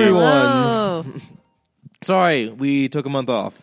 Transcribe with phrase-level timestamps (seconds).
[0.00, 1.20] Everyone.
[2.02, 3.54] Sorry, we took a month off.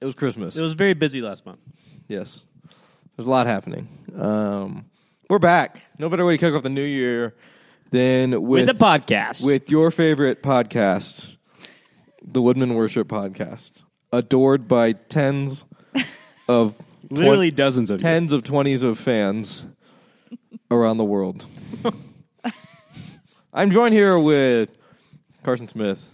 [0.00, 0.56] It was Christmas.
[0.56, 1.60] It was very busy last month.
[2.08, 2.42] yes,
[3.16, 3.88] there's a lot happening.
[4.18, 4.86] Um,
[5.28, 5.82] we're back.
[5.98, 7.34] No better way to kick off the new year
[7.90, 9.44] than with, With, the podcast.
[9.44, 11.36] with your favorite podcast,
[12.22, 13.72] the Woodmen Worship Podcast,
[14.12, 15.64] adored by tens
[16.48, 16.74] of
[17.10, 18.04] literally twen- dozens of you.
[18.04, 19.62] tens of twenties of fans
[20.70, 21.46] around the world.
[23.54, 24.70] I'm joined here with
[25.42, 26.08] Carson Smith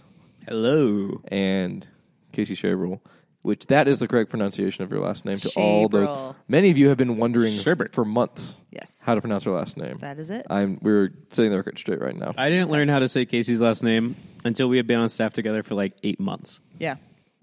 [0.47, 1.21] Hello.
[1.27, 1.87] and
[2.31, 2.99] Casey Shabrel,
[3.41, 6.07] which that is the correct pronunciation of your last name to all those.
[6.09, 6.35] Shabrel.
[6.47, 7.93] Many of you have been wondering Sherbert.
[7.93, 8.91] for months Yes.
[9.01, 9.97] how to pronounce her last name.
[9.99, 10.45] That is it.
[10.49, 12.33] I'm we're setting the record straight right now.
[12.37, 14.15] I didn't learn how to say Casey's last name
[14.45, 16.59] until we had been on staff together for like eight months.
[16.79, 16.95] yeah,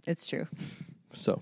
[0.07, 0.47] it's true.
[1.13, 1.41] So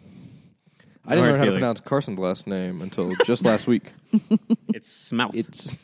[1.07, 1.61] I didn't Hard learn how to feelings.
[1.61, 3.93] pronounce Carson's last name until just last week.
[4.75, 5.35] It's mouth.
[5.37, 5.77] It's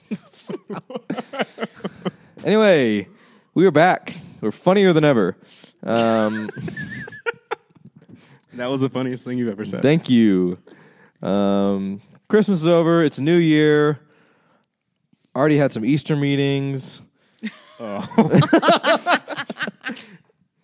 [2.44, 3.06] anyway.
[3.54, 4.14] We are back.
[4.40, 5.36] We're funnier than ever.
[5.82, 6.50] Um,
[8.54, 9.82] that was the funniest thing you've ever said.
[9.82, 10.58] thank you.
[11.22, 13.04] Um, Christmas is over.
[13.04, 14.00] It's a new year.
[15.34, 17.02] Already had some Easter meetings.
[17.78, 18.36] oh.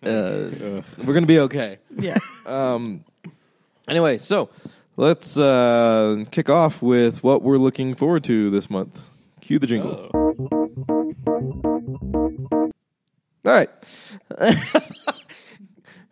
[0.03, 1.79] Uh, we're gonna be okay.
[1.97, 2.17] Yeah.
[2.45, 3.03] Um,
[3.89, 4.49] anyway, so
[4.95, 9.09] let's uh, kick off with what we're looking forward to this month.
[9.41, 10.66] Cue the jingle.
[13.47, 13.69] All right.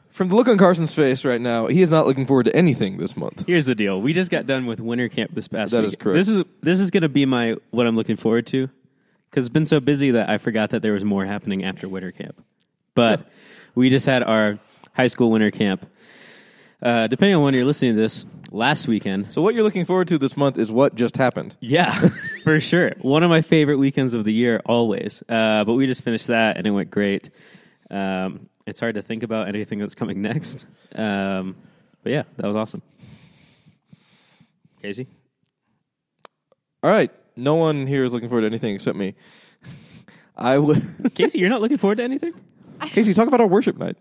[0.10, 2.98] From the look on Carson's face right now, he is not looking forward to anything
[2.98, 3.44] this month.
[3.46, 4.02] Here's the deal.
[4.02, 5.90] We just got done with winter camp this past That week.
[5.90, 6.16] is correct.
[6.16, 8.70] This is this is going to be my what I'm looking forward to
[9.30, 12.14] because it's been so busy that I forgot that there was more happening after winter
[12.14, 12.42] camp.
[12.94, 13.28] But
[13.76, 14.58] we just had our
[14.94, 15.86] high school winter camp.
[16.86, 19.32] Uh, depending on when you're listening to this, last weekend.
[19.32, 21.56] So, what you're looking forward to this month is what just happened.
[21.60, 22.10] Yeah,
[22.44, 22.92] for sure.
[23.02, 25.24] One of my favorite weekends of the year, always.
[25.28, 27.32] Uh, but we just finished that and it went great.
[27.90, 30.68] Um, it's hard to think about anything that's coming next.
[30.94, 31.56] Um,
[32.04, 32.84] but yeah, that was awesome.
[34.80, 35.08] Casey?
[36.84, 37.12] All right.
[37.36, 39.16] No one here is looking forward to anything except me.
[40.38, 40.84] I would.
[41.16, 42.36] Casey, you're not looking forward to anything?
[42.82, 43.98] Casey, talk about our worship night.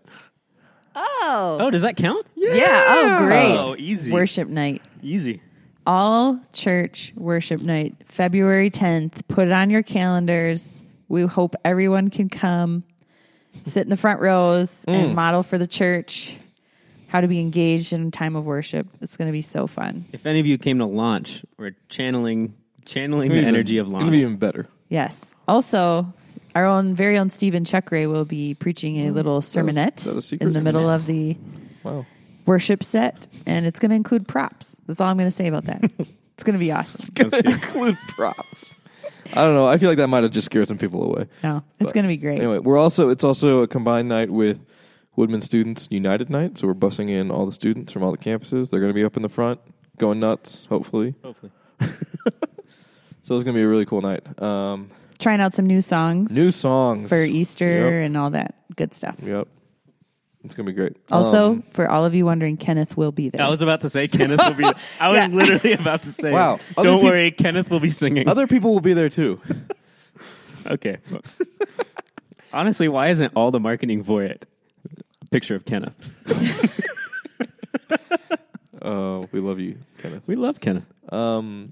[0.95, 1.57] Oh.
[1.59, 2.25] Oh, does that count?
[2.35, 2.85] yeah.
[2.87, 3.51] Oh, great.
[3.51, 4.11] Oh, easy.
[4.11, 4.81] Worship night.
[5.01, 5.41] Easy.
[5.87, 9.27] All church worship night, February 10th.
[9.27, 10.83] Put it on your calendars.
[11.07, 12.83] We hope everyone can come,
[13.65, 14.93] sit in the front rows, mm.
[14.93, 16.37] and model for the church
[17.07, 18.87] how to be engaged in time of worship.
[19.01, 20.05] It's going to be so fun.
[20.11, 22.55] If any of you came to launch, we're channeling
[22.85, 24.67] channeling the Gonna be energy even- of Gonna be even better.
[24.89, 25.33] Yes.
[25.47, 26.13] Also,
[26.55, 30.53] our own very own Stephen Chuckray will be preaching a little sermonette that a in
[30.53, 31.37] the middle of the
[31.83, 32.05] Wow.
[32.47, 34.75] worship set, and it's going to include props.
[34.87, 35.83] That's all I'm going to say about that.
[36.33, 37.01] it's going to be awesome.
[37.13, 37.45] That's good.
[37.45, 38.71] include props.
[39.31, 39.67] I don't know.
[39.67, 41.27] I feel like that might have just scared some people away.
[41.43, 42.39] No, it's going to be great.
[42.39, 44.65] Anyway, we're also it's also a combined night with
[45.15, 46.57] Woodmen Students United Night.
[46.57, 48.69] So we're bussing in all the students from all the campuses.
[48.69, 49.59] They're going to be up in the front,
[49.97, 50.65] going nuts.
[50.69, 51.51] Hopefully, Hopefully.
[51.81, 51.89] so
[53.35, 54.41] it's going to be a really cool night.
[54.41, 54.89] Um,
[55.19, 58.05] Trying out some new songs new songs for Easter Yep.
[58.05, 59.15] and all that good stuff.
[59.23, 59.47] Yep,
[60.43, 60.97] it's going to be great.
[61.11, 63.41] Also, Um, for all of you wondering, Kenneth will be there.
[63.41, 64.63] I was about to say Kenneth will be.
[64.99, 65.27] I was Yeah.
[65.27, 66.31] literally about to say.
[66.31, 66.59] Wow.
[66.77, 68.27] Other Don't peop- worry, Kenneth will be singing.
[68.29, 69.39] other people will be there too.
[70.67, 70.97] Okay.
[72.51, 74.47] Honestly, why isn't all the marketing for it
[75.21, 75.93] a picture of Kenneth?
[78.81, 80.23] Oh, we love you, Kenneth.
[80.27, 80.85] We love Kenneth.
[81.11, 81.69] Um,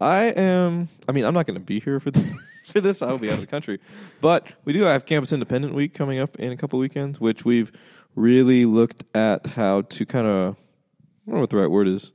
[0.00, 0.88] I am.
[1.06, 2.32] I mean, I'm not going to be here for this.
[2.72, 3.80] For this, I will be out of the country,
[4.22, 7.70] but we do have Campus Independent Week coming up in a couple weekends, which we've
[8.14, 10.56] really looked at how to kind of.
[10.56, 12.12] I don't know what the right word is.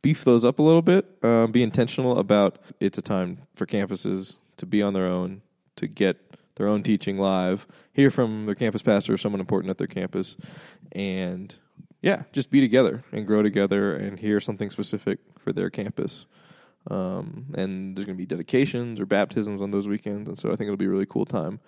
[0.00, 1.04] Beef those up a little bit.
[1.22, 2.58] Um, be intentional about.
[2.80, 5.42] It's a time for campuses to be on their own,
[5.76, 6.16] to get
[6.54, 10.38] their own teaching live, hear from their campus pastor or someone important at their campus,
[10.92, 11.54] and
[12.00, 16.24] yeah, just be together and grow together and hear something specific for their campus.
[16.90, 20.56] Um, and there's going to be dedications or baptisms on those weekends, and so I
[20.56, 21.60] think it'll be a really cool time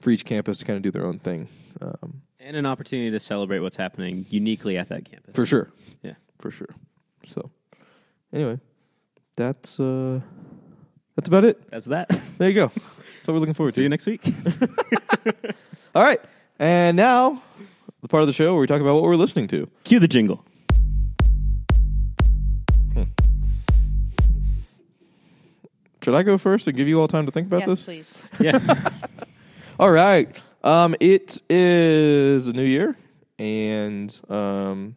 [0.00, 1.48] for each campus to kind of do their own thing.
[1.80, 5.34] Um, And an opportunity to celebrate what's happening uniquely at that campus.
[5.34, 5.70] for sure,
[6.02, 6.14] Yeah.
[6.40, 6.68] for sure.
[7.26, 7.50] So,
[8.32, 8.58] anyway,
[9.36, 10.20] that's uh,
[11.16, 11.70] that's about it.
[11.70, 12.10] That's that.
[12.38, 12.66] There you go.
[12.74, 13.82] That's what we're looking forward See to.
[13.84, 14.26] you next week.
[15.94, 16.20] All right,
[16.58, 17.40] and now
[18.02, 19.68] the part of the show where we talk about what we're listening to.
[19.84, 20.44] Cue the jingle.
[26.04, 27.84] Should I go first and give you all time to think about yes, this?
[27.86, 28.14] please.
[28.38, 28.90] Yeah.
[29.78, 30.28] All right.
[30.62, 32.94] Um, it is a new year,
[33.38, 34.96] and um,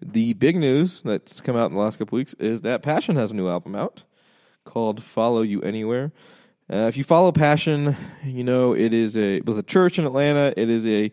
[0.00, 3.32] the big news that's come out in the last couple weeks is that Passion has
[3.32, 4.02] a new album out
[4.64, 6.10] called "Follow You Anywhere."
[6.72, 10.06] Uh, if you follow Passion, you know it is a it was a church in
[10.06, 10.54] Atlanta.
[10.56, 11.10] It is a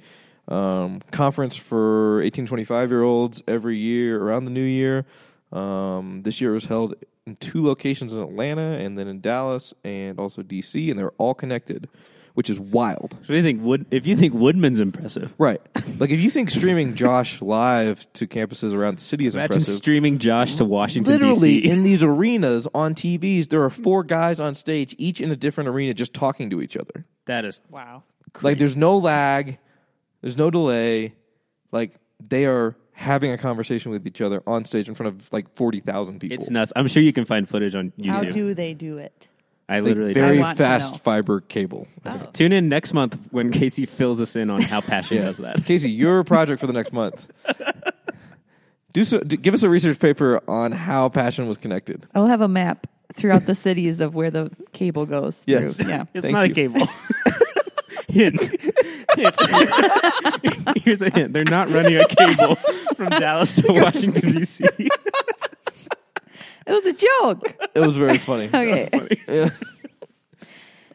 [0.47, 5.05] um, conference for 18 25 year olds every year around the new year.
[5.51, 6.95] Um, this year it was held
[7.29, 11.33] in two locations in Atlanta and then in Dallas and also DC, and they're all
[11.33, 11.87] connected,
[12.33, 13.13] which is wild.
[13.13, 13.61] What do you think?
[13.61, 15.61] Wood, if you think Woodmen's impressive, Right.
[15.99, 19.75] like if you think streaming Josh live to campuses around the city is imagine impressive.
[19.75, 21.71] streaming Josh to Washington Literally D.C.
[21.71, 25.69] in these arenas on TVs, there are four guys on stage, each in a different
[25.69, 27.05] arena, just talking to each other.
[27.25, 28.03] that is Wow.
[28.41, 29.57] Like there's no lag,
[30.21, 31.15] there's no delay.
[31.71, 35.49] Like they are having a conversation with each other on stage in front of like
[35.55, 36.35] forty thousand people.
[36.35, 36.73] it's nuts.
[36.75, 38.09] I'm sure you can find footage on YouTube.
[38.09, 39.27] How do they do it?
[39.69, 41.87] I Like, literally very I want to fast fiber cable.
[42.03, 42.33] I think.
[42.33, 45.63] tune in next month when Casey fills us in on how Passion does that.
[45.63, 47.27] Casey, your project for the next month.
[48.93, 49.19] Do so.
[49.19, 52.07] Do, give us a research paper on how passion was connected.
[52.15, 55.41] I'll have a map throughout the cities of where the cable goes.
[55.43, 55.53] Through.
[55.59, 55.79] Yes.
[55.79, 56.05] Yeah.
[56.15, 56.51] It's Thank not you.
[56.51, 56.87] a cable.
[58.09, 58.39] hint.
[59.15, 60.77] Hint.
[60.83, 61.33] Here's a hint.
[61.33, 62.55] They're not running a cable
[62.95, 64.65] from Dallas to Washington D.C.
[66.67, 67.55] It was a joke.
[67.73, 68.45] It was very funny.
[68.53, 69.17] Okay.
[69.27, 69.49] Yeah.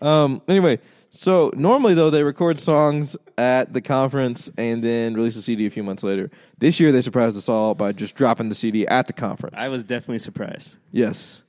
[0.00, 0.40] um.
[0.48, 0.78] Anyway,
[1.10, 5.70] so normally though they record songs at the conference and then release a CD a
[5.70, 6.30] few months later.
[6.58, 9.56] This year they surprised us all by just dropping the CD at the conference.
[9.58, 10.76] I was definitely surprised.
[10.92, 11.40] yes.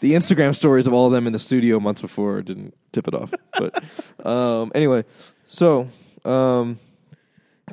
[0.00, 3.12] The Instagram stories of all of them in the studio months before didn't tip it
[3.14, 3.34] off.
[3.58, 3.84] But
[4.24, 5.04] um, anyway,
[5.50, 5.88] so
[6.24, 6.78] um,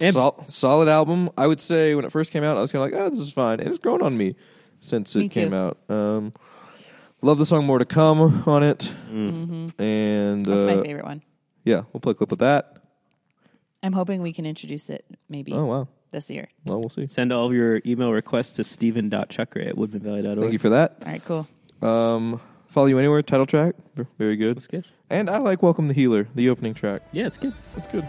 [0.02, 1.30] And- sol- solid album.
[1.38, 3.20] I would say when it first came out, I was kind of like, "Oh, this
[3.20, 4.36] is fine," and it's grown on me
[4.82, 5.42] since it Me too.
[5.42, 5.78] came out.
[5.90, 6.34] Um,
[7.22, 9.72] love the song "More to Come" on it, Mm.
[9.80, 11.22] and That's uh, my favorite one.
[11.64, 12.78] Yeah, we'll play a clip of that.
[13.84, 16.48] I'm hoping we can introduce it maybe Oh wow, this year.
[16.66, 17.08] well we'll see.
[17.08, 20.40] Send all of your email requests to steven.chuckray at woodmenvalley.org.
[20.40, 20.98] Thank you for that.
[21.06, 21.48] All right, cool.
[21.82, 23.22] Um, follow you anywhere.
[23.22, 23.76] Title track,
[24.18, 24.58] very good.
[24.58, 24.86] That's good.
[25.10, 27.02] And I like "Welcome the Healer," the opening track.
[27.12, 27.54] Yeah, it's good.
[27.76, 28.06] That's good.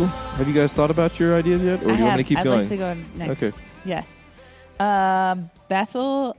[0.00, 0.06] Cool.
[0.36, 2.22] Have you guys thought about your ideas yet, or do I you want have, me
[2.24, 2.60] to keep I'd going?
[2.60, 3.42] like to go next.
[3.42, 3.56] Okay.
[3.84, 4.08] Yes.
[4.78, 6.36] Um, Bethel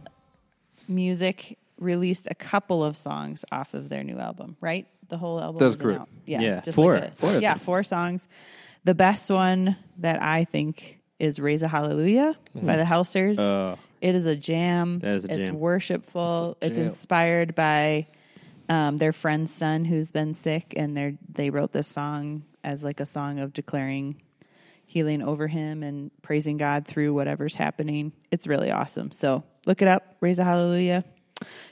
[0.88, 4.88] Music released a couple of songs off of their new album, right?
[5.10, 5.60] The whole album.
[5.60, 6.02] That's isn't correct.
[6.02, 6.10] out.
[6.26, 6.96] Yeah, Yeah, just four.
[6.96, 7.64] Like a- Four, I yeah, think.
[7.66, 8.28] four songs.
[8.84, 13.38] The best one that I think is "Raise a Hallelujah" by the Helsers.
[13.38, 15.00] Uh, It is a jam.
[15.00, 15.60] That is a it's jam.
[15.60, 16.58] worshipful.
[16.62, 16.88] It's, jam.
[16.88, 18.08] inspired by
[18.70, 23.00] um, their friend's son who's been sick, and they they wrote this song as like
[23.00, 24.22] a song of declaring
[24.86, 28.12] healing over him and praising God through whatever's happening.
[28.32, 29.12] It's really awesome.
[29.12, 30.16] So look it up.
[30.20, 31.06] Raise a hallelujah.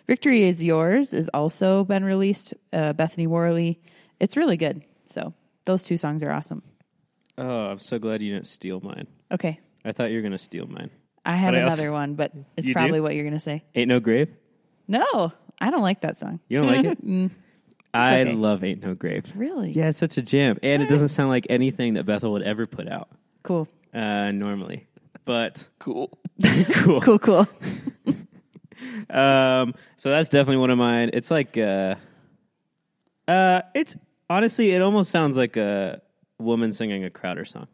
[0.07, 2.53] Victory is yours is also been released.
[2.73, 3.77] Uh, Bethany Wohrle.
[4.19, 4.83] It's really good.
[5.05, 5.33] So
[5.65, 6.63] those two songs are awesome.
[7.37, 9.07] oh, I'm so glad you didn't steal mine.
[9.31, 9.59] Okay.
[9.85, 10.89] I thought you were going to steal mine.
[11.25, 12.79] I have But I also- another one, but it's You do?
[12.79, 13.63] probably what you're going to say.
[13.75, 14.29] Ain't No Grave?
[14.87, 15.31] No,
[15.61, 16.39] I don't like that song.
[16.47, 17.05] You don't like it?
[17.05, 17.31] Mm,
[17.93, 18.33] I okay.
[18.33, 19.25] love Ain't No Grave.
[19.35, 19.71] really?
[19.71, 20.57] Yeah, it's such a jam.
[20.61, 23.09] And it doesn't sound like anything that Bethel would ever put out
[23.43, 23.67] Cool.
[23.93, 24.87] uh, normally.
[25.25, 26.17] But cool.
[26.73, 27.01] cool.
[27.01, 27.47] Cool, cool.
[29.09, 31.09] Um, so that's definitely one of mine.
[31.11, 31.95] It's like, uh,
[33.27, 33.97] uh, it's
[34.29, 36.01] honestly, it almost sounds like a
[36.37, 37.67] woman singing a Crowder song.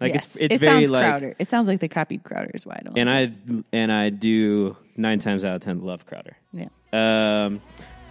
[0.00, 0.24] Like yes.
[0.26, 1.36] it's it's it very sounds like, Crowder.
[1.38, 4.10] It sounds like they copied Crowder is why I don't and like I and I
[4.10, 6.36] do nine times out of ten love Crowder.
[6.52, 6.66] Yeah.
[6.92, 7.62] Um,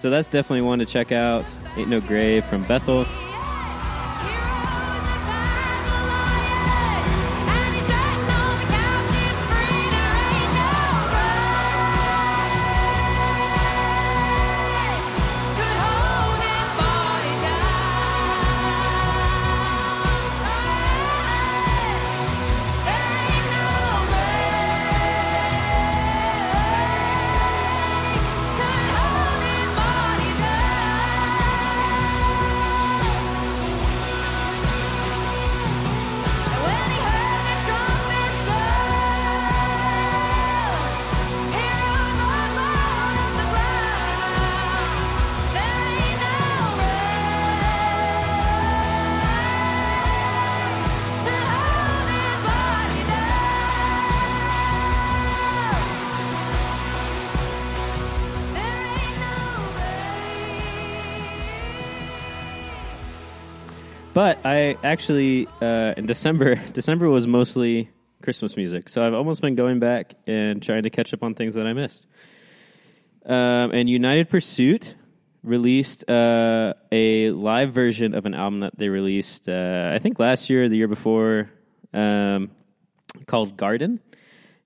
[0.02, 1.46] so that's definitely one to check out.
[1.78, 3.06] Ain't no grave from Bethel.
[64.14, 67.90] But I actually uh, in December December was mostly
[68.22, 71.54] Christmas music, so I've almost been going back and trying to catch up on things
[71.54, 72.08] that I missed.
[73.26, 74.96] Um, and United Pursuit
[75.44, 80.50] released uh, a live version of an album that they released, uh, I think last
[80.50, 81.50] year or the year before,
[81.94, 82.52] um,
[83.28, 84.02] called Garden.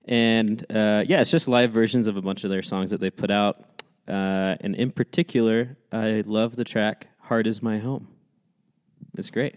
[0.06, 3.16] And uh, yeah, it's just live versions of a bunch of their songs that they've
[3.16, 3.64] put out.
[4.08, 8.15] Uh, and in particular, I love the track "Heart Is My Home."
[9.16, 9.56] It's great.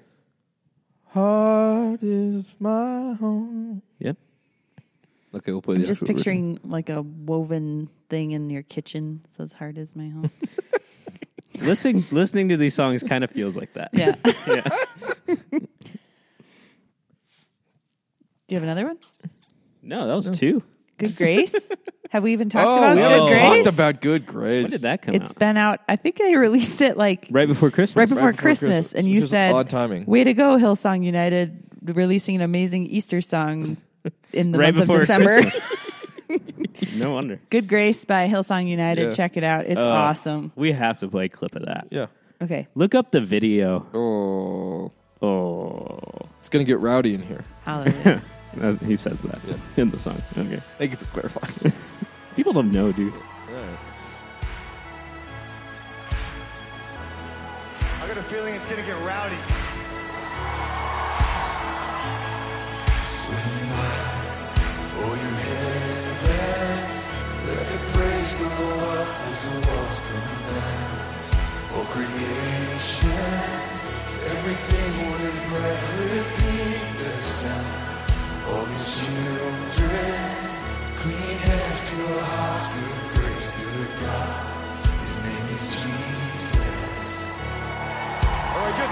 [1.07, 3.81] Heart is my home.
[3.99, 4.17] Yep.
[5.35, 6.17] Okay, we'll play I'm the just actual version.
[6.17, 9.21] picturing like a woven thing in your kitchen.
[9.25, 10.31] It says "Heart is my home."
[11.61, 13.89] listening listening to these songs kind of feels like that.
[13.93, 14.15] yeah.
[14.47, 14.63] Yeah.
[18.47, 18.97] Do you have another one?
[19.83, 20.63] No, that was two.
[20.97, 21.71] Good Grace.
[22.09, 23.65] Have we even talked Oh, about we Good haven't Grace?
[23.65, 24.63] talked about Good Grace.
[24.63, 25.39] When did that come It's out?
[25.39, 25.79] been out.
[25.87, 27.95] I think they released it like Right before Christmas.
[27.97, 30.05] right before, before Christmas, Christmas, and you is said, odd timing.
[30.05, 33.77] "Way to go, Hillsong United, releasing an amazing Easter song
[34.33, 35.51] in the Right month of before December."
[36.95, 37.41] No wonder.
[37.49, 39.05] Good Grace by Hillsong United.
[39.05, 39.11] Yeah.
[39.11, 39.65] Check it out.
[39.65, 40.51] It's Oh, awesome.
[40.55, 41.87] We have to play a clip of that.
[41.89, 42.05] Yeah.
[42.41, 43.85] Okay, Look up the video.
[43.93, 44.91] Oh,
[45.25, 45.99] Oh,
[46.39, 47.43] it's gonna get rowdy in here.
[47.65, 48.21] hallelujah.
[48.59, 49.55] Uh, he says that Yeah.
[49.77, 50.21] in the song.
[50.37, 51.73] Okay, Thank you for clarifying.
[52.35, 53.13] people don't know, dude.
[58.01, 59.35] I got a feeling it's gonna get rowdy.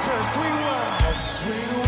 [0.03, 1.15] to swing wild.
[1.15, 1.86] Swing wild.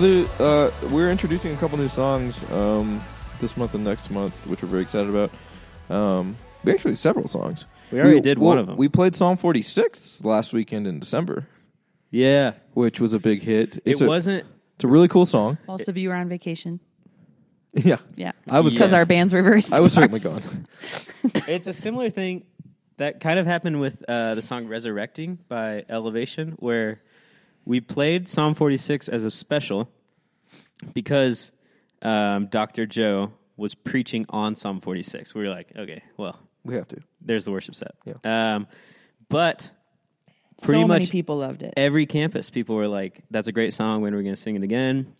[0.00, 3.02] Other, uh, we're introducing a couple new songs um,
[3.40, 5.30] this month and next month, which we're very excited about.
[5.94, 7.66] Um, we actually several songs.
[7.92, 8.76] We already did one of them.
[8.78, 11.46] We played Psalm 46 last weekend in December,
[12.10, 13.82] Yeah, which was a big hit.
[13.84, 14.46] it a, wasn't.
[14.76, 15.58] It's a really cool song.
[15.68, 16.80] Most of you were on vacation.
[17.74, 18.98] yeah, Yeah, I was because Yeah.
[18.98, 19.62] our bands were very.
[19.70, 20.46] I was certainly sparse.
[20.46, 20.66] gone.
[21.46, 22.44] It's a similar thing
[22.96, 27.02] that kind of happened with uh, the song "Resurrecting" by Elevation, where
[27.64, 29.88] we played Psalm 46 as a special
[30.94, 31.52] because
[32.02, 32.86] um, Dr.
[32.86, 35.34] Joe was preaching on Psalm 46.
[35.34, 36.98] We were like, okay, well, We have to.
[37.20, 37.94] there's the worship set.
[38.04, 38.54] Yeah.
[38.54, 38.66] Um,
[39.28, 39.70] but
[40.62, 41.74] pretty so much many people loved it.
[41.76, 44.02] every campus, people were like, "That's a great song.
[44.02, 45.14] When are we going to sing it again?"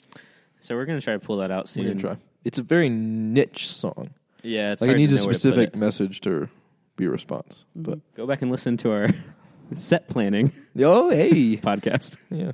[0.60, 1.84] So we're going to try to pull that out soon.
[1.84, 2.16] We're gonna try.
[2.44, 4.10] It's a very niche song.
[4.42, 6.48] Yeah, it's Like it needs to a know where to specific message to
[6.96, 7.64] be a response.
[7.76, 9.08] But Go back and listen to our
[9.76, 12.16] set planning oh, hey, podcast.
[12.30, 12.52] yeah.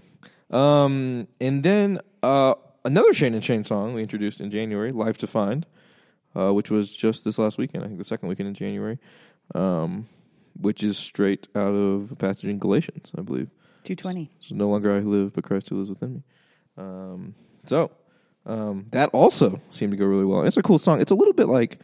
[0.50, 2.54] Um, and then uh,
[2.84, 5.66] another Shane and Shane song we introduced in January, "Life to Find,"
[6.34, 7.84] uh, which was just this last weekend.
[7.84, 8.98] I think the second weekend in January,
[9.54, 10.08] um,
[10.60, 13.50] which is straight out of a passage in Galatians, I believe.
[13.82, 14.30] Two twenty.
[14.40, 16.22] So no longer I who live, but Christ who lives within me.
[16.78, 17.90] Um, so
[18.46, 20.42] um, that also seemed to go really well.
[20.42, 21.00] It's a cool song.
[21.00, 21.78] It's a little bit like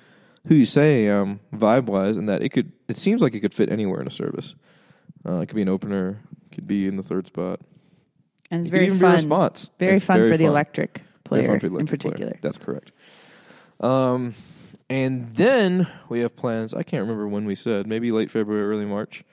[0.46, 2.72] who you say um, vibe wise, in that it could.
[2.88, 4.54] It seems like it could fit anywhere in a service.
[5.26, 6.20] Uh, it could be an opener.
[6.52, 7.60] Could be in the third spot.
[8.50, 9.14] And it's It very even be a fun.
[9.16, 9.70] response.
[9.78, 10.50] Very It's fun very for the fun.
[10.50, 12.12] electric player fun for the in electric player.
[12.12, 12.38] particular.
[12.42, 12.92] That's correct.
[13.80, 14.34] Um,
[14.90, 16.74] and then we have plans.
[16.74, 17.86] I can't remember when we said.
[17.86, 19.24] Maybe late February, early March,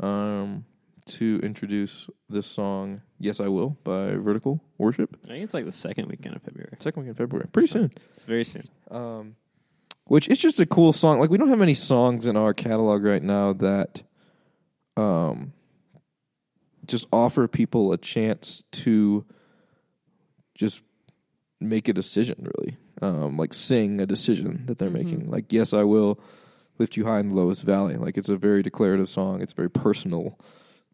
[0.00, 0.64] um,
[1.04, 5.16] to introduce this song, Yes I Will, by Vertical Worship.
[5.24, 6.74] I think it's like the second weekend of February.
[6.78, 7.48] Second week in February.
[7.52, 7.92] Pretty soon.
[8.14, 8.68] It's very soon.
[8.90, 9.36] Um,
[10.06, 11.18] which it's just a cool song.
[11.20, 14.02] Like we don't have any songs in our catalog right now that
[14.96, 15.52] um
[16.86, 19.24] just offer people a chance to
[20.54, 20.82] just
[21.60, 22.76] make a decision really.
[23.00, 25.30] Um like sing a decision that they're making.
[25.30, 26.20] Like yes I will
[26.78, 27.96] lift you high in the lowest valley.
[27.96, 29.40] Like it's a very declarative song.
[29.40, 30.38] It's a very personal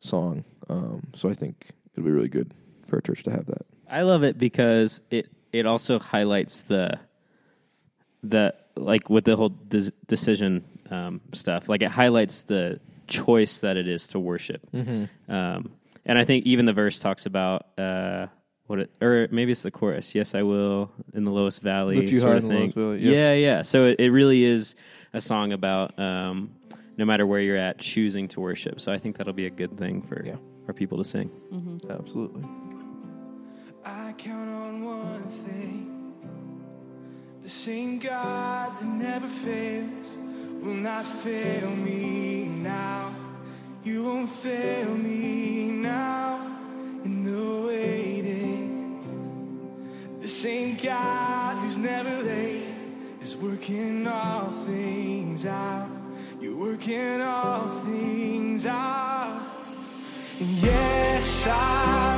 [0.00, 0.44] song.
[0.68, 2.54] Um so I think it'll be really good
[2.86, 3.66] for a church to have that.
[3.90, 6.98] I love it because it it also highlights the
[8.22, 11.68] the like with the whole des- decision um, stuff.
[11.68, 14.60] Like it highlights the choice that it is to worship.
[14.72, 15.32] Mm-hmm.
[15.32, 15.70] Um,
[16.06, 18.26] and I think even the verse talks about uh,
[18.66, 20.14] what it or maybe it's the chorus.
[20.14, 21.96] Yes, I will in the lowest valley.
[21.96, 22.60] Lift you sort high of in the thing.
[22.62, 23.12] lowest valley, yeah.
[23.12, 23.62] Yeah, yeah.
[23.62, 24.74] So it, it really is
[25.12, 26.50] a song about um,
[26.96, 28.80] no matter where you're at, choosing to worship.
[28.80, 30.36] So I think that'll be a good thing for Yeah.
[30.66, 31.30] for people to sing.
[31.90, 32.44] Absolutely.
[33.84, 36.14] I count on one thing
[37.42, 40.18] The same God that never fails
[40.60, 43.14] Will not fail me now.
[43.84, 46.58] You won't fail me now.
[47.04, 48.58] In the waiting.
[50.20, 52.74] The same God who's never late
[53.20, 55.88] Is working all things out.
[56.40, 59.42] You're working all things out.
[60.40, 62.17] And yes, I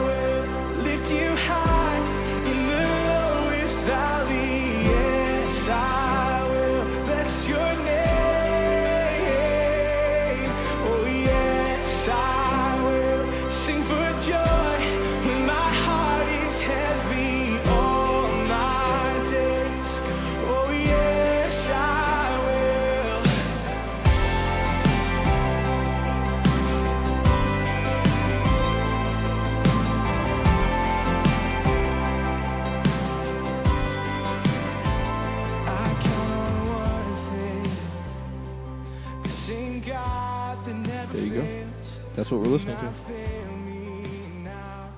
[42.31, 42.93] That's what we're listening to.
[42.93, 44.89] fail me now.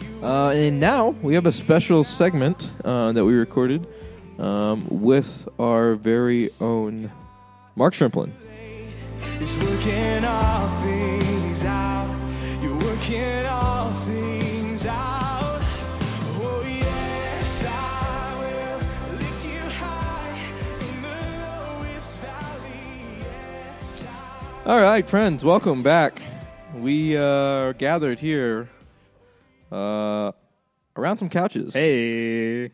[0.00, 3.86] You Uh, and now we have a special segment uh, that we recorded
[4.40, 7.12] um, with our very own
[7.76, 8.32] Mark Shrimplin.
[9.40, 12.10] is working all things out.
[12.60, 15.62] You're working all things out.
[15.62, 20.36] Oh yes, I will lift you high
[20.80, 21.10] in the
[21.46, 23.20] lowest valley.
[23.20, 24.04] Yes,
[24.66, 26.20] I All right, friends, welcome back.
[26.76, 28.68] We uh, are gathered here
[29.72, 30.32] uh,
[30.96, 32.70] around some couches Hey.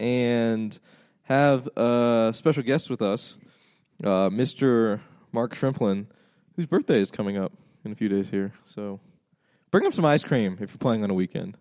[0.00, 0.78] and
[1.22, 3.36] have a special guest with us,
[4.02, 5.00] uh, Mr.
[5.32, 6.06] Mark Shrimplin,
[6.56, 7.52] whose birthday is coming up
[7.84, 8.52] in a few days here.
[8.64, 8.98] So
[9.70, 11.56] bring him some ice cream if you're playing on a weekend.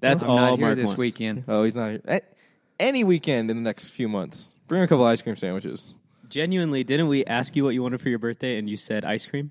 [0.00, 0.98] That's I'm all not here Mark this wants.
[0.98, 1.44] weekend.
[1.46, 2.00] Oh, he's not here.
[2.08, 2.22] A-
[2.78, 4.48] Any weekend in the next few months.
[4.68, 5.82] Bring a couple ice cream sandwiches.
[6.28, 9.26] Genuinely, didn't we ask you what you wanted for your birthday and you said ice
[9.26, 9.50] cream?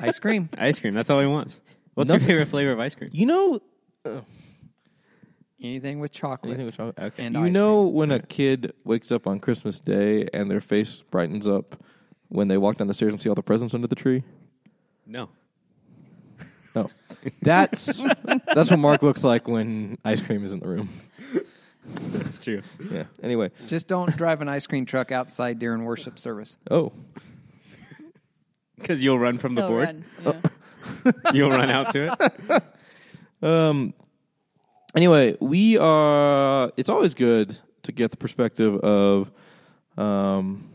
[0.00, 0.48] Ice cream.
[0.58, 0.94] Ice cream.
[0.94, 1.60] That's all he wants.
[1.94, 2.28] What's Nothing.
[2.28, 3.10] your favorite flavor of ice cream?
[3.12, 3.60] You know,
[4.06, 4.20] uh,
[5.62, 6.50] Anything with chocolate.
[6.50, 6.98] anything with chocolate?
[6.98, 7.24] Okay.
[7.26, 11.02] And you ice know when a kid wakes up on Christmas Day and their face
[11.10, 11.82] brightens up
[12.28, 14.22] when they walk down the stairs and see all the presents under the tree?
[15.06, 15.28] No.
[16.74, 16.88] No,
[17.42, 18.00] that's
[18.54, 20.88] that's what Mark looks like when ice cream is in the room.
[21.84, 22.62] That's true.
[22.90, 23.04] Yeah.
[23.22, 26.56] Anyway, Just don't drive an ice cream truck outside during worship service.
[26.70, 26.92] oh,
[28.82, 30.04] Because you'll run from the They'll board.
[30.24, 30.42] run,
[31.04, 31.12] yeah.
[31.32, 32.16] You'll run out to
[32.48, 32.62] it.
[33.42, 33.94] Um.
[34.94, 36.72] Anyway, we are.
[36.76, 39.30] It's always good to get the perspective of,
[39.96, 40.68] um,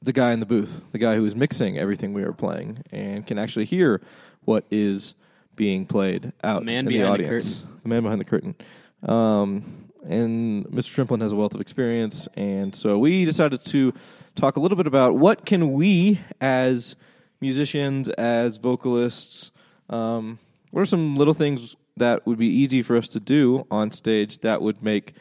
[0.00, 3.26] the guy in the booth, the guy who is mixing everything we are playing, and
[3.26, 4.00] can actually hear
[4.44, 5.14] what is
[5.56, 7.64] being played out Man in the behind the audience.
[7.82, 8.54] The man behind the curtain.
[9.02, 11.06] Um, and Mr.
[11.06, 13.92] Shrimplin has a wealth of experience, and so we decided to
[14.34, 16.96] talk a little bit about what can we, as
[17.40, 19.50] musicians, as vocalists,
[19.90, 20.38] um,
[20.70, 24.38] what are some little things that would be easy for us to do on stage
[24.40, 25.14] that would make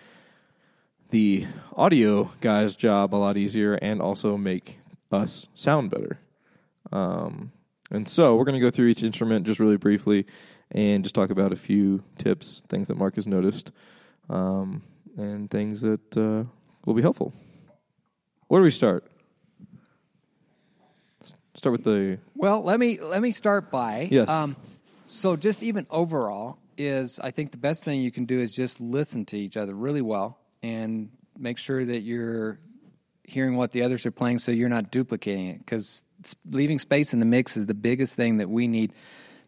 [1.12, 1.45] the
[1.76, 4.80] audio guy's job a lot easier and also make
[5.12, 6.17] us sound better.
[6.91, 7.52] Um,
[7.91, 10.26] and so we're going to go through each instrument just really briefly
[10.71, 13.71] and just talk about a few tips, things that Mark has noticed,
[14.30, 14.82] um,
[15.15, 16.43] and things that uh,
[16.86, 17.32] will be helpful.
[18.54, 19.04] Where do we start?
[21.56, 24.30] Start with the Well, let me let me start by Yes.
[24.30, 24.56] Um,
[25.06, 28.80] so just even overall is I think the best thing you can do is just
[28.80, 32.60] listen to each other really well and make sure that you're
[33.24, 36.04] hearing what the others are playing so you're not duplicating it because
[36.48, 38.94] leaving space in the mix is the biggest thing that we need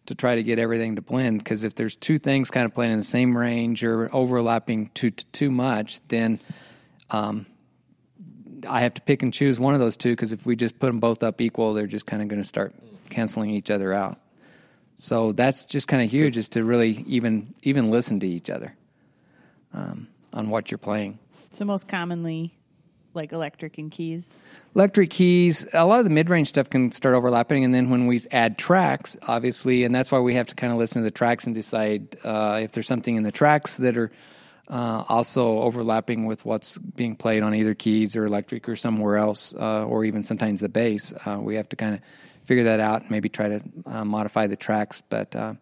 [0.07, 1.37] to try to get everything to blend.
[1.37, 5.11] Because if there's two things kind of playing in the same range or overlapping too
[5.11, 6.39] too much, then
[7.11, 7.45] um,
[8.65, 10.11] I have to pick and choose one of those two.
[10.11, 12.47] Because if we just put them both up equal, they're just kind of going to
[12.47, 12.73] start
[13.09, 14.19] canceling each other out.
[14.97, 18.75] So that's just kind of huge, is to really even even listen to each other
[19.73, 21.19] um, on what you're playing.
[21.53, 22.53] So most commonly,
[23.15, 24.35] like electric and keys.
[24.75, 28.19] electric keys a lot of the mid-range stuff can start overlapping and then when we
[28.31, 31.45] add tracks obviously and that's why we have to kind of listen to the tracks
[31.45, 34.11] and decide uh, if there's something in the tracks that are
[34.69, 39.53] uh, also overlapping with what's being played on either keys or electric or somewhere else
[39.55, 42.01] uh, or even sometimes the bass uh, we have to kind of
[42.43, 45.53] figure that out and maybe try to uh, modify the tracks but uh,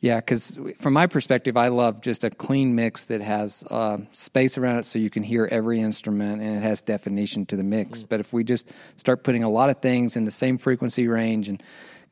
[0.00, 4.56] yeah, because from my perspective, I love just a clean mix that has uh, space
[4.56, 8.04] around it so you can hear every instrument and it has definition to the mix.
[8.04, 11.48] But if we just start putting a lot of things in the same frequency range
[11.48, 11.60] and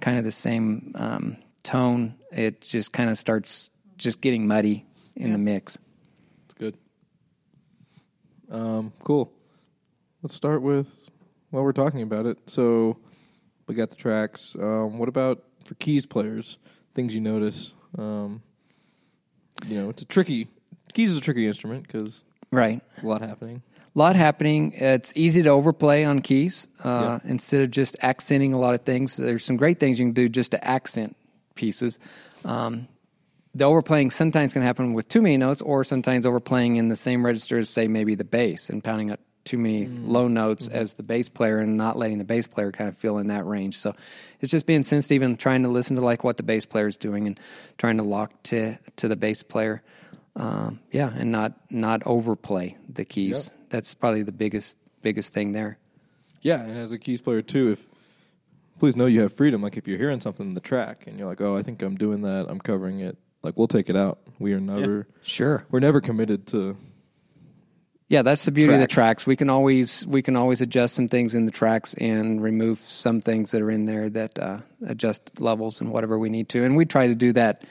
[0.01, 5.33] kind of the same um, tone, it just kind of starts just getting muddy in
[5.33, 5.79] the mix.
[8.51, 9.33] Um, cool.
[10.23, 11.09] Let's start with
[11.51, 12.39] while we're talking about it.
[12.47, 12.97] So
[13.67, 14.57] we got the tracks.
[14.59, 16.59] Um, what about for keys players?
[16.95, 17.73] Things you notice.
[17.99, 18.43] Um,
[19.67, 20.49] you know, it's a tricky.
[20.93, 22.81] Keys is a tricky instrument because Right.
[23.03, 23.63] a lot happening.
[23.95, 24.73] A lot happening.
[24.73, 29.17] It's easy to overplay on keys uh, instead of just accenting a lot of things.
[29.17, 31.17] There's some great things you can do just to accent
[31.55, 31.99] pieces.
[32.45, 32.89] Um,
[33.57, 37.25] the overplaying sometimes can happen with too many notes, or sometimes overplaying in the same
[37.25, 41.03] register as, say, maybe the bass and pounding up too many low notes as the
[41.03, 43.79] bass player and not letting the bass player kind of feel in that range.
[43.79, 43.95] So
[44.41, 46.97] it's just being sensitive and trying to listen to like what the bass player is
[46.97, 47.41] doing and
[47.79, 49.83] trying to lock to to the bass player.
[50.35, 53.51] Um, yeah, and not not overplay the keys.
[53.71, 55.79] That's probably the biggest biggest thing there.
[56.43, 57.87] Yeah, and as a keys player too, if
[58.79, 59.63] please know you have freedom.
[59.63, 61.97] Like if you're hearing something in the track and you're like, "Oh, I think I'm
[61.97, 62.47] doing that.
[62.49, 64.19] I'm covering it." Like we'll take it out.
[64.39, 65.07] We are never.
[65.23, 65.65] Sure.
[65.71, 66.77] We're never committed to.
[68.09, 69.27] Yeah, that's the beauty of the tracks.
[69.27, 73.21] We can always we can always adjust some things in the tracks and remove some
[73.21, 76.65] things that are in there that uh, adjust levels and whatever we need to.
[76.65, 77.65] And we try to do that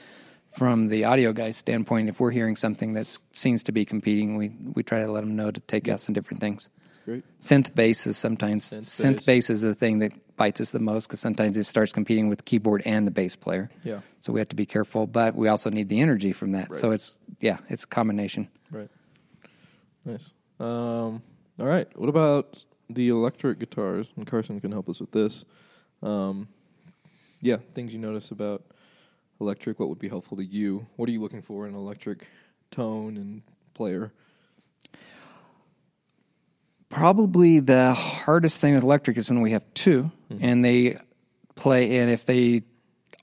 [0.54, 2.10] from the audio guy's standpoint.
[2.10, 5.36] If we're hearing something that seems to be competing, we we try to let them
[5.36, 6.68] know to take out some different things.
[7.06, 7.24] Great.
[7.40, 9.24] Synth bass is sometimes Synth synth, bass.
[9.24, 12.38] bass is the thing that bites us the most because sometimes it starts competing with
[12.38, 13.70] the keyboard and the bass player.
[13.82, 14.00] Yeah.
[14.20, 16.70] So we have to be careful, but we also need the energy from that.
[16.70, 16.80] Right.
[16.80, 18.48] So it's yeah, it's a combination.
[18.70, 18.90] Right.
[20.04, 20.32] Nice.
[20.60, 21.22] Um,
[21.58, 21.88] all right.
[21.98, 24.06] What about the electric guitars?
[24.16, 25.44] And Carson can help us with this.
[26.02, 26.48] Um,
[27.40, 28.62] yeah, things you notice about
[29.40, 29.78] electric.
[29.78, 30.86] What would be helpful to you?
[30.96, 32.26] What are you looking for in an electric
[32.70, 33.42] tone and
[33.74, 34.12] player?
[36.88, 39.64] Probably the hardest thing with electric is when we have
[40.30, 40.98] 2 and they
[41.54, 42.62] play, and if they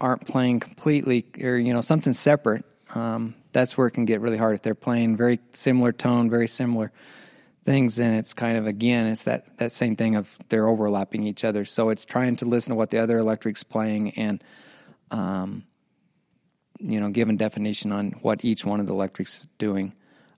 [0.02, 4.38] aren't playing completely or you know something separate, um, that's where it can get really
[4.38, 4.56] hard.
[4.56, 6.92] If they're playing very similar tone, very similar
[7.64, 11.44] things, then it's kind of again it's that that same thing of they're overlapping each
[11.44, 11.66] other.
[11.66, 14.44] So it's trying to listen to what the other electric's playing and
[15.12, 15.64] um,
[16.80, 19.94] you know giving definition on what each one of the electrics is doing.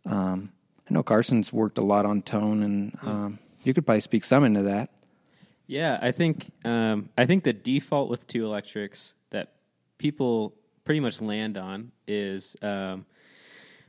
[0.06, 0.52] Um,
[0.90, 4.44] I know Carson's worked a lot on tone, and um, you could probably speak some
[4.44, 4.92] into that.
[5.68, 9.54] Yeah, I think um, I think the default with two electrics that
[9.98, 13.06] people pretty much land on is um,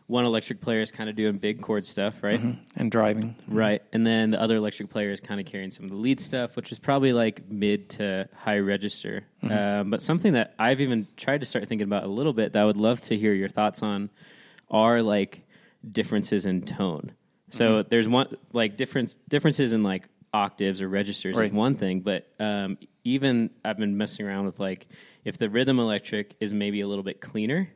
[0.06, 2.40] one electric player is kind of doing big chord stuff, right?
[2.76, 5.90] And driving, Right, and then the other electric player is kind of carrying some of
[5.90, 9.24] the lead stuff, which is probably like mid to high register.
[9.42, 12.62] Um, but something that I've even tried to start thinking about a little bit that
[12.62, 14.10] I would love to hear your thoughts on
[14.70, 15.42] are like
[15.90, 17.12] differences in tone.
[17.50, 21.46] So there's one like difference differences in like octaves or registers Right.
[21.48, 24.86] is one thing, but um, even I've been messing around with like
[25.24, 27.68] if the rhythm electric is maybe a little bit cleaner.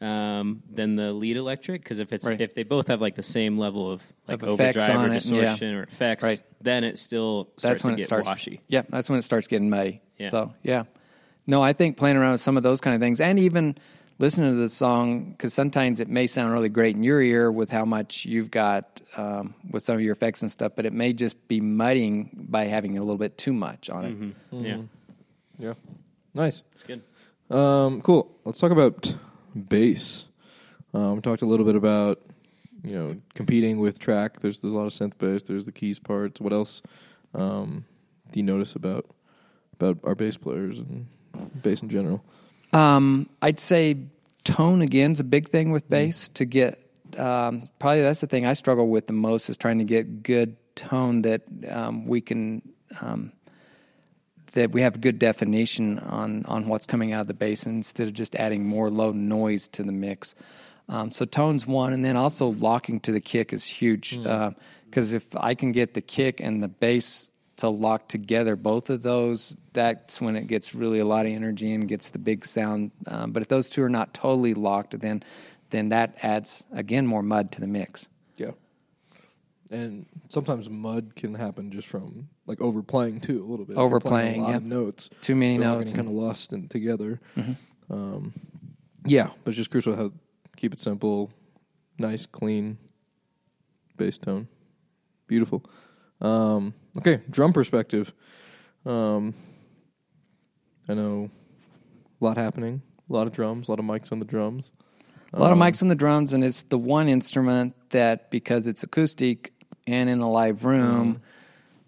[0.00, 2.40] Um, than the lead electric because if it's Right.
[2.40, 5.14] if they both have like the same level of like Of overdrive or it, yeah.
[5.14, 6.40] distortion or effects, Right.
[6.60, 8.26] then it still starts that's when to it starts.
[8.26, 8.60] washy.
[8.68, 10.02] Yeah, that's when it starts getting muddy.
[10.18, 10.30] Yeah.
[10.30, 10.82] So yeah,
[11.46, 13.76] no, I think playing around with some of those kind of things, and even
[14.18, 17.70] listening to the song because sometimes it may sound really great in your ear with
[17.70, 21.12] how much you've got um, with some of your effects and stuff, but it may
[21.12, 24.20] just be muddying by having a little bit too much on it.
[24.20, 24.64] Mm-hmm.
[24.64, 24.78] Yeah,
[25.58, 25.74] Yeah.
[26.32, 26.62] Nice.
[26.72, 27.02] it's good.
[27.50, 28.30] Um, cool.
[28.44, 29.14] Let's talk about
[29.68, 30.26] bass.
[30.92, 32.20] Um, we talked a little bit about
[32.82, 34.40] you know competing with track.
[34.40, 35.42] There's there's a lot of synth bass.
[35.42, 36.40] There's the keys parts.
[36.40, 36.82] What else
[37.34, 37.84] um,
[38.30, 39.06] do you notice about
[39.74, 41.06] about our bass players and
[41.62, 42.24] bass in general?
[42.74, 43.96] Um, I'd say
[44.42, 46.80] tone again is a big thing with bass to get.
[47.16, 50.56] Um, probably that's the thing I struggle with the most is trying to get good
[50.74, 52.62] tone that um, we can
[53.00, 53.32] um,
[54.52, 58.14] that we have good definition on on what's coming out of the bass instead of
[58.14, 60.34] just adding more low noise to the mix.
[60.88, 65.24] Um, so tones one, and then also locking to the kick is huge because if
[65.36, 70.20] I can get the kick and the bass to lock together, both of those, that's
[70.20, 72.90] when it gets really a lot of energy and gets the big sound.
[73.06, 75.22] Um, but if those two are not totally locked, then
[75.70, 78.08] then that adds again more mud to the mix.
[78.36, 78.52] Yeah.
[79.70, 83.76] And sometimes mud can happen just from like overplaying too a little bit.
[83.76, 84.56] Overplaying, a lot yeah.
[84.56, 86.26] of notes, Too many notes kind of and- Mm-hmm.
[86.26, 87.20] lost in together.
[87.90, 88.32] Um,
[89.06, 90.12] yeah, but it's just crucial how
[90.56, 91.30] keep it simple,
[91.98, 92.78] nice, clean
[93.96, 94.48] bass tone,
[95.26, 95.62] beautiful.
[96.20, 98.12] Um, okay, drum perspective.
[98.86, 99.34] Um,
[100.88, 101.30] I know
[102.20, 104.72] a lot happening, a lot of drums, a lot of mics on the drums.
[105.32, 108.68] A lot of Um, mics on the drums, and it's the one instrument that, because
[108.68, 109.52] it's acoustic
[109.86, 111.20] and in a live room,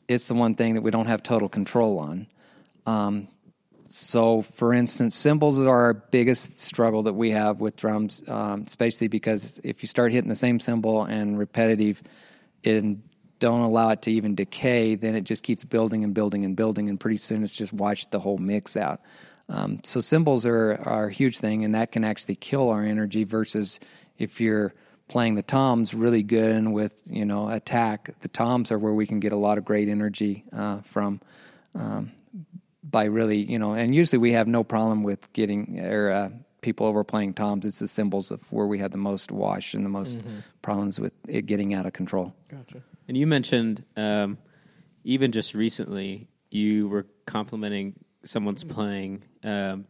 [0.09, 2.27] it's the one thing that we don't have total control on.
[2.87, 3.29] Um,
[3.89, 9.09] so, for instance, cymbals are our biggest struggle that we have with drums, um, especially
[9.09, 12.03] because if you start hitting the same cymbal and repetitive
[12.65, 13.03] and
[13.39, 16.89] don't allow it to even decay, then it just keeps building and building and building,
[16.89, 19.01] and pretty soon it's just washed the whole mix out.
[19.49, 23.25] Um, so cymbals are, are a huge thing, and that can actually kill our energy.
[23.25, 23.79] Versus
[24.19, 24.75] if you're
[25.09, 29.07] playing the toms really good and with you know attack, the toms are where we
[29.07, 31.21] can get a lot of great energy uh, from.
[31.75, 32.13] Um,
[32.83, 36.29] by really, you know, and usually we have no problem with getting or uh,
[36.61, 37.67] people over playing toms.
[37.67, 40.19] It's the cymbals of where we had the most wash and the most
[40.63, 42.35] problems with it getting out of control.
[42.49, 42.83] Gotcha.
[43.09, 44.39] And you mentioned um,
[45.05, 49.87] even just recently you were complimenting someone's playing um,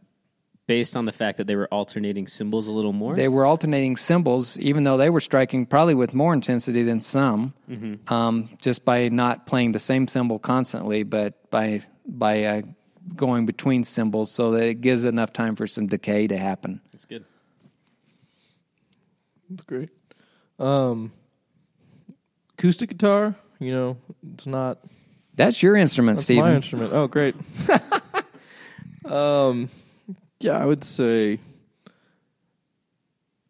[0.67, 3.15] based on the fact that they were alternating cymbals a little more.
[3.15, 7.53] They were alternating cymbals, even though they were striking probably with more intensity than some,
[8.07, 12.61] um, just by not playing the same cymbal constantly, but by by uh,
[13.15, 16.81] going between cymbals so that it gives enough time for some decay to happen.
[16.91, 17.25] That's good.
[19.49, 19.89] That's great.
[20.59, 21.13] Um,
[22.57, 23.97] acoustic guitar, you know,
[24.33, 24.79] it's not
[25.35, 26.43] That's your instrument, That's Stephen.
[26.43, 26.93] my instrument.
[26.93, 27.35] Oh, great.
[29.05, 29.69] um,
[30.39, 31.39] yeah, I would say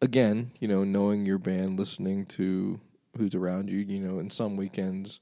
[0.00, 2.80] again, you know, knowing your band, listening to
[3.16, 3.78] who's around you.
[3.78, 5.20] You know, in some weekends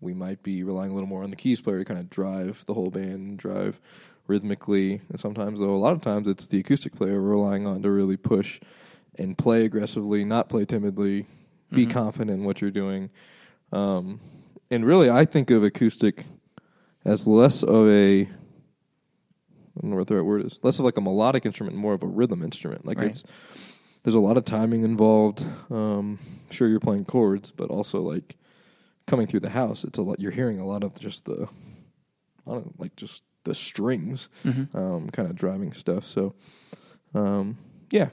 [0.00, 2.64] we might be relying a little more on the keys player to kind of drive
[2.66, 3.80] the whole band, and drive
[4.26, 5.00] rhythmically.
[5.08, 7.90] And sometimes, though, a lot of times it's the acoustic player we're relying on to
[7.90, 8.60] really push
[9.18, 11.26] and play aggressively, not play timidly,
[11.70, 13.10] be confident in what you're doing.
[13.72, 14.20] Um,
[14.70, 16.24] and really, I think of acoustic
[17.04, 20.58] as less of a I don't know what the right word is.
[20.62, 22.84] Less of like a melodic instrument, more of a rhythm instrument.
[22.84, 23.10] Like Right.
[23.10, 23.22] it's
[24.02, 25.44] there's a lot of timing involved.
[25.70, 26.18] Um,
[26.50, 28.36] sure, you're playing chords, but also like
[29.06, 30.20] coming through the house, it's a lot.
[30.20, 31.48] You're hearing a lot of just the,
[32.46, 34.28] I don't know, like just the strings,
[34.74, 36.04] um, kind of driving stuff.
[36.04, 36.34] So,
[37.14, 37.56] um,
[37.90, 38.10] yeah,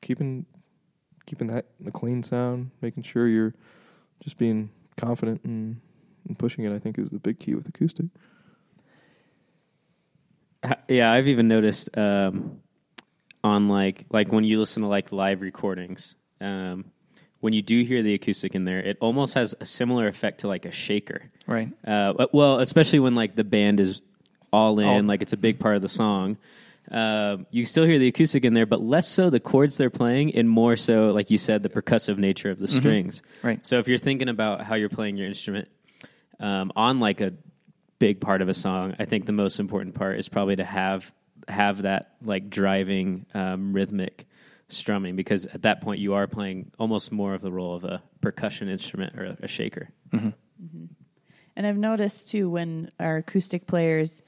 [0.00, 0.46] keeping
[1.26, 3.54] keeping that a clean sound, making sure you're
[4.20, 5.80] just being confident and,
[6.26, 6.72] and pushing it.
[6.74, 8.06] I think is the big key with acoustic.
[10.88, 12.60] Yeah, I've even noticed um,
[13.44, 16.86] on like like when you listen to like live recordings, um,
[17.40, 20.48] when you do hear the acoustic in there, it almost has a similar effect to
[20.48, 21.30] like a shaker.
[21.46, 21.70] Right.
[21.86, 24.00] Uh, well, especially when like the band is
[24.52, 26.36] all in, All- like it's a big part of the song.
[26.90, 30.34] Uh, you still hear the acoustic in there, but less so the chords they're playing,
[30.34, 33.22] and more so, like you said, the percussive nature of the strings.
[33.42, 33.64] Right.
[33.66, 35.68] So if you're thinking about how you're playing your instrument
[36.38, 37.32] um, on like a
[37.98, 41.10] big part of a song, I think the most important part is probably to have
[41.48, 44.26] have that like driving um, rhythmic
[44.68, 48.02] strumming because at that point you are playing almost more of the role of a
[48.20, 49.90] percussion instrument or a shaker.
[51.56, 54.22] And I've noticed too when our acoustic players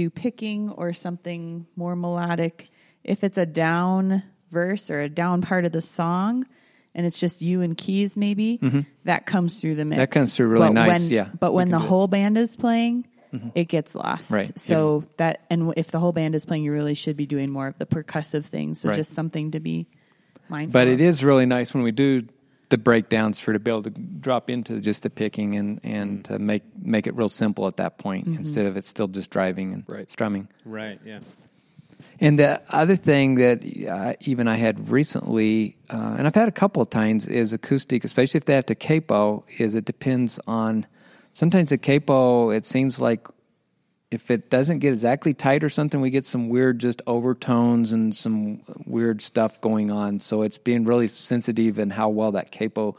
[0.00, 2.68] do picking or something more melodic,
[3.04, 6.46] if it's a down verse or a down part of the song
[6.94, 8.58] and it's just you and keys maybe,
[9.04, 9.96] that comes through the mix.
[9.96, 10.00] Mm-hmm.
[10.02, 11.28] That comes through really But nice, when- yeah.
[11.38, 13.06] But when the whole band is playing,
[13.54, 14.30] it gets lost.
[14.30, 14.58] Right.
[14.58, 17.68] So that and if the whole band is playing, you really should be doing more
[17.68, 18.80] of the percussive things.
[18.80, 18.96] So Right.
[18.96, 19.86] just something to be
[20.48, 20.72] mindful.
[20.72, 20.94] But of.
[20.94, 22.22] it is really nice when we do
[22.70, 26.38] the breakdowns for to be able to drop into just the picking and and to
[26.38, 29.84] make make it real simple at that point instead of it still just driving and
[29.86, 30.10] Right.
[30.10, 30.48] strumming.
[30.64, 30.98] Right.
[31.04, 31.20] Yeah.
[32.20, 36.52] And the other thing that uh, even I had recently, uh, and I've had a
[36.52, 40.86] couple of times, is acoustic, especially if they have to capo, is it depends on.
[41.32, 43.26] Sometimes the capo, it seems like
[44.10, 48.14] if it doesn't get exactly tight or something, we get some weird just overtones and
[48.14, 50.18] some weird stuff going on.
[50.18, 52.96] So it's being really sensitive in how well that capo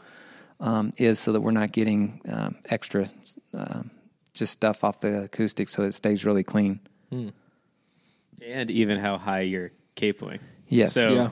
[0.58, 3.10] um, is, so that we're not getting um, extra
[3.52, 3.90] um,
[4.32, 6.80] just stuff off the acoustic so it stays really clean.
[7.10, 10.38] and even how high you're capoing.
[10.68, 10.94] Yes.
[10.94, 11.30] So Yeah.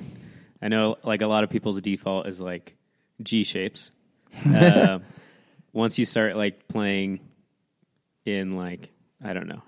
[0.60, 2.76] I know like a lot of people's default is like
[3.22, 3.90] G shapes.
[4.46, 4.98] uh,
[5.72, 7.20] once you start like playing
[8.26, 8.90] in like
[9.24, 9.62] I don't know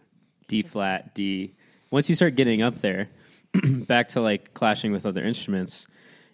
[0.49, 1.53] D flat D,
[1.91, 3.09] once you start getting up there,
[3.87, 5.87] back to like clashing with other instruments,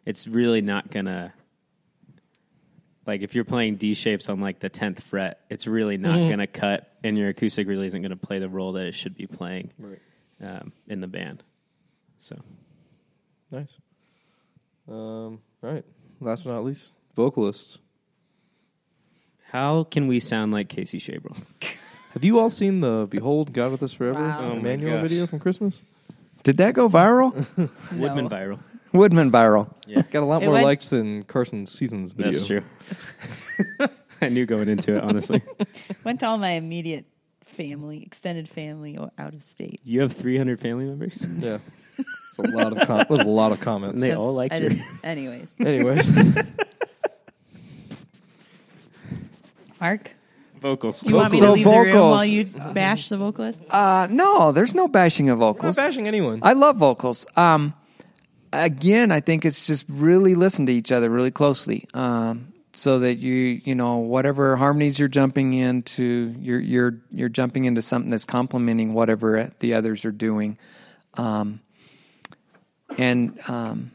[0.05, 1.33] it's really not gonna.
[3.07, 6.47] Like if you're playing D shapes on like the tenth fret, it's really not gonna
[6.47, 9.71] cut, and your acoustic really isn't gonna play the role that it should be playing
[9.79, 9.99] Right.
[10.43, 11.43] um, in the band.
[12.19, 12.37] So
[13.51, 13.79] Nice.
[14.87, 14.95] Um,
[15.63, 15.85] all right.
[16.21, 17.79] Last but not least, vocalists.
[19.51, 21.37] How can we sound like Casey Shabrel?
[22.15, 24.39] Have you all seen the "Behold God with Us Forever" Wow.
[24.39, 25.03] Um, oh my Emmanuel gosh.
[25.03, 25.83] video from Christmas?
[26.43, 27.33] Did that go viral?
[27.99, 28.59] Woodmen viral.
[28.93, 29.69] Woodmen viral.
[29.87, 30.03] Yeah.
[30.11, 32.33] Got a lot It more went- likes than Carson Season's video.
[32.33, 32.63] That's true.
[34.21, 35.43] I knew going into it, honestly.
[36.05, 37.05] Went to all my immediate
[37.45, 39.81] family, extended family o- out of state.
[39.85, 41.25] You have 300 family members?
[41.39, 41.59] Yeah,
[41.97, 44.01] it's a lot of com- there's a lot of comments.
[44.01, 46.11] They That's- all liked I your- didn't- Anyways, Anyways,
[49.81, 50.11] Mark,
[50.61, 51.01] Vocals.
[51.01, 52.11] do you want me So to leave the room vocals.
[52.17, 53.61] while you bash the vocalist?
[53.71, 55.77] Uh, no, there's no bashing of I'm not vocals.
[55.77, 56.41] bashing anyone.
[56.43, 57.27] I love vocals.
[57.37, 57.75] Um,
[58.53, 63.15] again, I think it's just really listen to each other really closely, um, so that
[63.19, 68.25] you you know whatever harmonies you're jumping into, you're you're you're jumping into something that's
[68.25, 70.59] complementing whatever the others are doing,
[71.15, 71.61] um,
[72.97, 73.91] and um,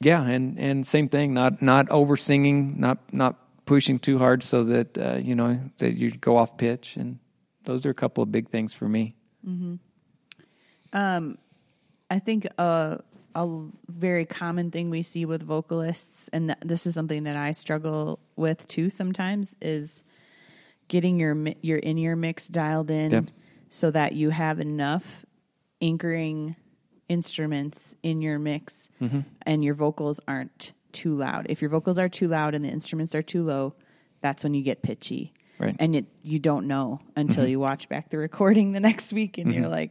[0.00, 3.36] yeah, and and same thing, not not over singing, not not
[3.68, 7.18] pushing too hard, so that uh, you know that you go off pitch, and
[7.64, 9.14] those are a couple of big things for me.
[9.46, 9.74] Mm-hmm.
[10.92, 11.38] Um,
[12.10, 13.00] I think a
[13.34, 13.46] a
[13.88, 18.18] very common thing we see with vocalists, and th- this is something that I struggle
[18.36, 20.02] with too sometimes, is
[20.88, 23.24] getting your mi- your in ear mix dialed in Yep.
[23.68, 25.26] so that you have enough
[25.80, 26.56] anchoring
[27.08, 29.20] instruments in your mix, mm-hmm.
[29.42, 31.46] and your vocals aren't too loud.
[31.48, 33.74] If your vocals are too loud and the instruments are too low,
[34.20, 35.32] that's when you get pitchy.
[35.58, 35.76] Right.
[35.78, 39.52] And it, you don't know until you watch back the recording the next week and
[39.52, 39.90] you're like,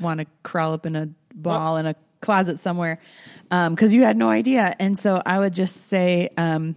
[0.00, 3.00] want to crawl up in a ball in a closet somewhere
[3.48, 4.74] because you had no idea.
[4.78, 6.76] And so I would just say, um,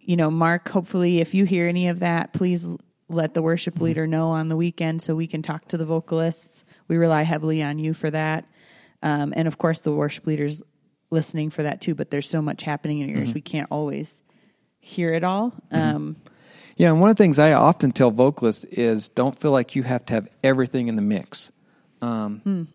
[0.00, 2.66] you know, Mark, hopefully, if you hear any of that, please
[3.08, 6.64] let the worship leader know on the weekend so we can talk to the vocalists.
[6.88, 8.44] We rely heavily on you for that.
[9.02, 10.62] Um, and of course, the worship leaders
[11.10, 14.22] listening for that too, but there's so much happening in your ears, we can't always
[14.80, 15.52] hear it all.
[15.70, 16.16] Um,
[16.76, 19.82] Yeah, and one of the things I often tell vocalists is don't feel like you
[19.82, 21.50] have to have everything in the mix.
[22.02, 22.68] Um,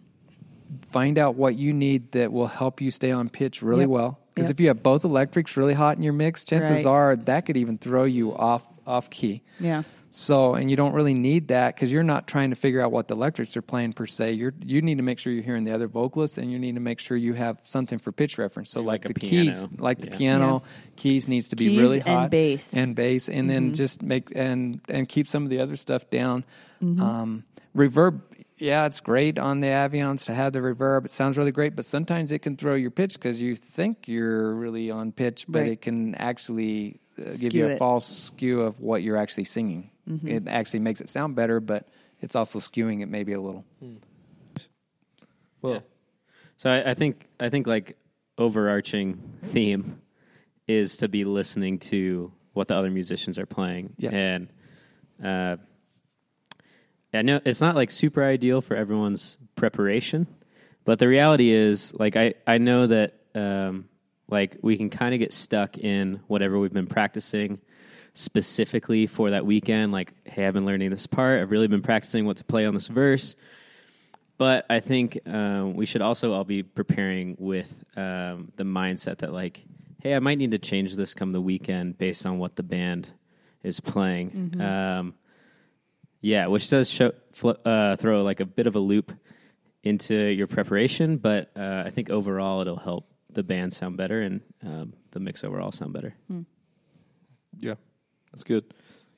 [0.92, 3.90] Find out what you need that will help you stay on pitch really Yep.
[3.90, 4.20] well.
[4.34, 4.56] Because Yep.
[4.56, 6.86] if you have both electrics really hot in your mix, chances Right.
[6.86, 9.42] are that could even throw you off off key.
[9.60, 9.84] yeah.
[10.14, 13.08] So, and you don't really need that because you're not trying to figure out what
[13.08, 14.34] the electrics are playing per se.
[14.34, 16.82] You're you need to make sure you're hearing the other vocalists, and you need to
[16.82, 18.70] make sure you have something for pitch reference.
[18.72, 19.70] So, like, Like a the keys, piano.
[19.80, 20.18] like the Yeah.
[20.18, 20.64] piano
[20.98, 22.74] keys needs to be Keys really and hot bass.
[22.74, 26.44] and bass, and then just make and and keep some of the other stuff down.
[26.84, 27.02] Mm-hmm.
[27.02, 27.44] Um,
[27.74, 28.20] reverb,
[28.58, 31.06] yeah, it's great on the Avioms to have the reverb.
[31.06, 34.54] It sounds really great, but sometimes it can throw your pitch because you think you're
[34.56, 35.72] really on pitch, but Right.
[35.72, 37.78] it can actually uh, give Skew you a it.
[37.78, 39.90] false skew of what you're actually singing.
[40.10, 40.28] Mm-hmm.
[40.28, 41.88] It actually makes it sound better, but
[42.22, 43.64] it's also skewing it maybe a little.
[45.62, 45.84] well,
[46.58, 47.98] So I, I think I think like
[48.38, 50.02] overarching theme
[50.68, 54.10] is to be listening to what the other musicians are playing, Yeah.
[54.12, 54.48] and
[55.24, 55.58] uh,
[57.14, 60.28] I know it's not like super ideal for everyone's preparation,
[60.86, 63.88] but the reality is like I I know that um,
[64.30, 67.60] like we can kind of get stuck in whatever we've been practicing
[68.14, 69.92] specifically for that weekend.
[69.92, 71.42] Like, hey, I've been learning this part.
[71.42, 73.36] I've really been practicing what to play on this verse.
[74.38, 79.32] But I think um, we should also all be preparing with um, the mindset that,
[79.34, 79.64] like,
[80.02, 83.08] hey, I might need to change this come the weekend based on what the band
[83.64, 84.32] is playing.
[84.60, 85.14] Um,
[86.22, 89.12] yeah, which does show, fl- uh, throw like a bit of a loop
[89.84, 94.42] into your preparation, but uh, I think overall it'll help the band sound better and
[94.64, 96.16] um, the mix overall sound better.
[97.60, 97.76] yeah,
[98.32, 98.64] that's good.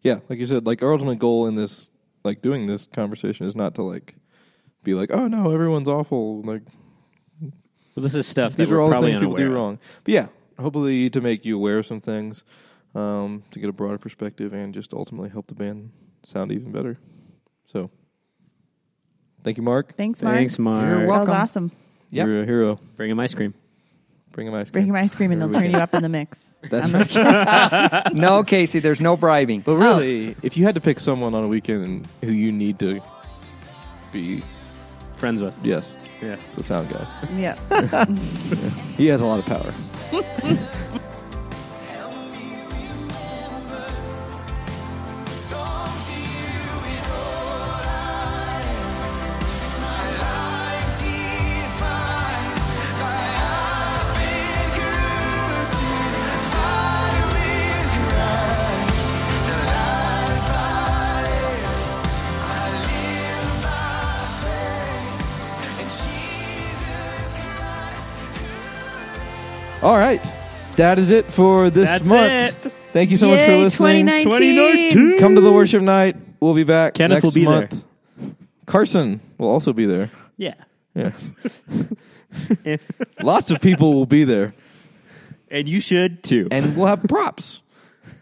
[0.02, 1.90] Yeah, like you said, like our ultimate goal in this,
[2.24, 4.16] like doing this conversation, is not to like
[4.84, 6.42] be like, oh no, everyone's awful.
[6.42, 6.62] Like
[7.42, 9.54] Well, this is stuff these that are we're all probably things people do of.
[9.54, 9.80] wrong.
[10.04, 10.28] But yeah,
[10.60, 12.44] hopefully to make you aware of some things,
[12.96, 15.92] um, to get a broader perspective, and just ultimately help the band
[16.26, 16.98] sound even better.
[17.66, 17.90] So,
[19.44, 19.96] thank you, Mark.
[19.96, 20.36] Thanks, Mark.
[20.36, 20.86] Thanks, Mark.
[20.86, 21.34] You're That was welcome.
[21.34, 21.72] awesome.
[22.12, 22.28] Yep.
[22.28, 22.80] You're a hero.
[22.98, 23.54] Bring him ice cream.
[24.34, 24.72] Bring him ice cream.
[24.84, 26.44] Bring him ice cream and they'll turn you up in the mix.
[26.70, 28.14] That's I'm not.
[28.16, 29.62] No, Casey, there's no bribing.
[29.62, 30.36] But really, oh.
[30.42, 33.00] if you had to pick someone on a weekend who you need to
[34.12, 34.42] be,
[35.16, 35.58] Friends with.
[35.64, 36.34] yes, Yeah.
[36.34, 37.08] it's the sound guy.
[37.38, 37.56] yeah.
[38.98, 40.74] He has a lot of power.
[70.84, 72.66] That is it for this That's month.
[72.66, 72.74] it.
[72.92, 74.06] Thank you so much for listening.
[74.06, 75.18] 2019.
[75.18, 76.18] Come to the worship night.
[76.42, 76.94] We'll be back.
[76.94, 77.70] Kenneth next will be there.
[78.66, 80.12] Carson will also be there.
[80.38, 80.56] Yeah.
[80.96, 81.12] Yeah,
[83.22, 84.54] lots of people will be there,
[85.50, 86.48] And you should too.
[86.52, 87.62] and we'll have props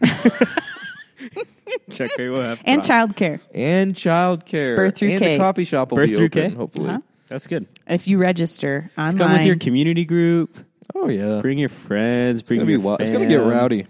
[1.90, 2.88] Check we will have And props.
[3.14, 3.40] childcare.
[3.54, 4.76] and childcare.
[4.76, 5.32] Birth through and K.
[5.36, 6.50] the coffee shop will Birth be through open.
[6.50, 6.56] K?
[6.56, 6.88] Hopefully.
[6.90, 7.00] Huh?
[7.28, 7.66] That's good.
[7.86, 9.18] If you register online.
[9.18, 10.58] Come with your community group.
[10.94, 12.40] Oh yeah, Bring your friends.
[12.40, 13.48] it's Bring gonna be your wi- it's gonna get fam.
[13.48, 13.86] rowdy.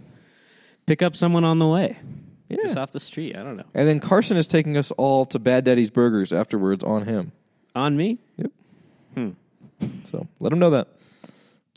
[0.87, 1.99] Pick up someone on the way.
[2.49, 2.59] Yeah.
[2.65, 3.35] Just off the street.
[3.37, 3.65] I don't know.
[3.75, 7.33] And then Carson is taking us all to Bad Daddy's Burgers afterwards on him.
[7.75, 8.19] On me.
[8.37, 8.51] Yep.
[9.15, 9.31] Hmm.
[10.05, 10.89] So let him know that.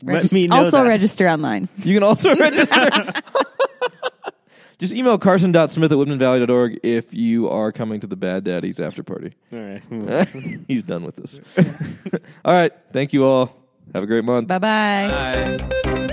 [0.02, 0.88] Let me know also that.
[0.88, 1.68] register online.
[1.78, 2.90] You can also register.
[4.78, 9.32] Just email carson.smith at woodmenvalley.org if you are coming to the Bad Daddy's after party.
[9.50, 10.28] All right.
[10.68, 11.40] He's done with this.
[12.44, 12.72] all right.
[12.92, 13.56] Thank you all.
[13.94, 14.48] Have a great month.
[14.48, 15.08] Bye bye.
[15.08, 16.08] Bye.